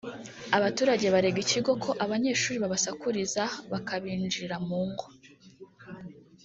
[0.57, 5.05] abaturage barega ikigo ko abanyeshuri babasakuriza bakabinjirira mu ngo